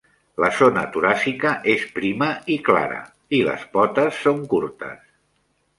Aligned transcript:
La 0.43 0.47
zona 0.59 0.85
toràcica 0.95 1.51
és 1.75 1.85
prima 1.99 2.31
i 2.55 2.59
clara, 2.71 2.99
i 3.41 3.45
les 3.53 3.69
potes 3.77 4.23
són 4.27 4.45
curtes. 4.55 5.07